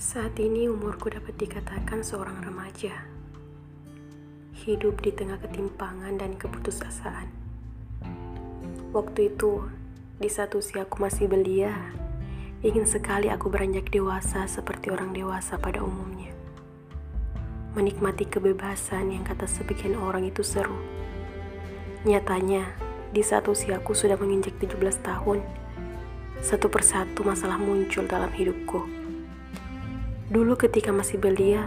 Saat 0.00 0.40
ini 0.40 0.64
umurku 0.64 1.12
dapat 1.12 1.36
dikatakan 1.36 2.00
seorang 2.00 2.40
remaja. 2.40 3.04
Hidup 4.64 5.04
di 5.04 5.12
tengah 5.12 5.36
ketimpangan 5.36 6.16
dan 6.16 6.40
keputusasaan. 6.40 7.28
Waktu 8.96 9.28
itu, 9.28 9.68
di 10.16 10.32
saat 10.32 10.56
usia 10.56 10.88
aku 10.88 11.04
masih 11.04 11.28
belia, 11.28 11.76
ingin 12.64 12.88
sekali 12.88 13.28
aku 13.28 13.52
beranjak 13.52 13.92
dewasa 13.92 14.48
seperti 14.48 14.88
orang 14.88 15.12
dewasa 15.12 15.60
pada 15.60 15.84
umumnya. 15.84 16.32
Menikmati 17.76 18.24
kebebasan 18.24 19.12
yang 19.12 19.28
kata 19.28 19.44
sebagian 19.44 20.00
orang 20.00 20.24
itu 20.24 20.40
seru. 20.40 20.80
Nyatanya, 22.08 22.72
di 23.12 23.20
saat 23.20 23.44
usiaku 23.44 23.92
sudah 23.92 24.16
menginjak 24.16 24.56
17 24.64 24.80
tahun, 25.04 25.44
satu 26.40 26.72
persatu 26.72 27.20
masalah 27.20 27.60
muncul 27.60 28.08
dalam 28.08 28.32
hidupku 28.32 29.09
Dulu 30.30 30.54
ketika 30.54 30.94
masih 30.94 31.18
belia, 31.18 31.66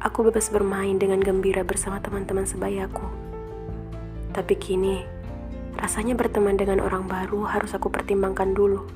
aku 0.00 0.24
bebas 0.24 0.48
bermain 0.48 0.96
dengan 0.96 1.20
gembira 1.20 1.60
bersama 1.60 2.00
teman-teman 2.00 2.48
sebayaku. 2.48 3.04
Tapi 4.32 4.56
kini, 4.56 5.04
rasanya 5.76 6.16
berteman 6.16 6.56
dengan 6.56 6.80
orang 6.80 7.04
baru 7.04 7.44
harus 7.44 7.76
aku 7.76 7.92
pertimbangkan 7.92 8.56
dulu. 8.56 8.88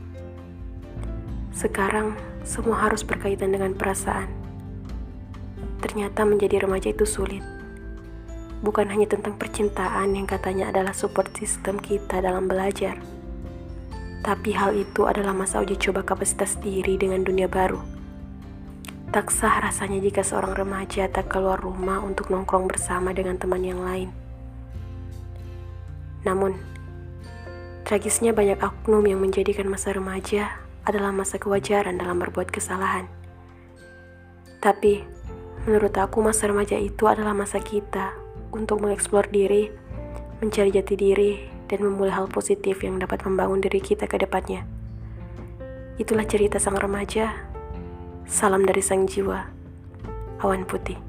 Sekarang, 1.53 2.17
semua 2.41 2.89
harus 2.89 3.05
berkaitan 3.05 3.53
dengan 3.53 3.77
perasaan. 3.77 4.33
Ternyata 5.85 6.25
menjadi 6.25 6.65
remaja 6.65 6.89
itu 6.89 7.05
sulit. 7.05 7.45
Bukan 8.65 8.89
hanya 8.89 9.13
tentang 9.13 9.37
percintaan 9.37 10.17
yang 10.17 10.25
katanya 10.25 10.73
adalah 10.73 10.97
support 10.97 11.37
system 11.37 11.77
kita 11.85 12.25
dalam 12.25 12.49
belajar. 12.49 12.97
Tapi 14.25 14.57
hal 14.57 14.73
itu 14.73 15.05
adalah 15.05 15.37
masa 15.37 15.61
uji 15.61 15.77
coba 15.77 16.01
kapasitas 16.01 16.57
diri 16.65 16.97
dengan 16.97 17.21
dunia 17.21 17.45
baru 17.45 17.96
Tak 19.15 19.31
sah 19.31 19.63
rasanya 19.63 20.03
jika 20.03 20.27
seorang 20.27 20.59
remaja 20.59 21.07
tak 21.07 21.31
keluar 21.31 21.63
rumah 21.63 22.03
untuk 22.03 22.27
nongkrong 22.27 22.67
bersama 22.67 23.15
dengan 23.15 23.39
teman 23.39 23.63
yang 23.63 23.79
lain. 23.79 24.11
Namun, 26.27 26.59
tragisnya 27.87 28.35
banyak 28.35 28.59
oknum 28.59 29.07
yang 29.07 29.23
menjadikan 29.23 29.71
masa 29.71 29.95
remaja 29.95 30.59
adalah 30.83 31.15
masa 31.15 31.39
kewajaran 31.39 32.03
dalam 32.03 32.19
berbuat 32.19 32.51
kesalahan. 32.51 33.07
Tapi, 34.59 35.07
menurut 35.71 35.95
aku 35.95 36.19
masa 36.27 36.51
remaja 36.51 36.75
itu 36.75 37.07
adalah 37.07 37.31
masa 37.31 37.63
kita 37.63 38.11
untuk 38.51 38.83
mengeksplor 38.83 39.31
diri, 39.31 39.71
mencari 40.43 40.75
jati 40.75 40.95
diri, 40.99 41.33
dan 41.71 41.83
memulai 41.83 42.15
hal 42.15 42.27
positif 42.27 42.83
yang 42.83 42.99
dapat 42.99 43.23
membangun 43.23 43.63
diri 43.63 43.79
kita 43.79 44.11
ke 44.11 44.19
depannya. 44.19 44.67
Itulah 45.97 46.27
cerita 46.27 46.59
sang 46.59 46.79
remaja 46.79 47.56
Salam 48.27 48.67
dari 48.67 48.83
sang 48.83 49.07
jiwa, 49.07 49.39
awan 50.43 50.67
putih. 50.67 51.06